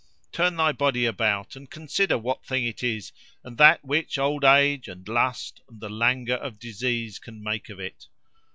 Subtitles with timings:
[0.31, 3.11] Turn thy body about, and consider what thing it is,
[3.43, 7.79] and that which old age, and lust, and the languor of disease can make of
[7.79, 8.07] it.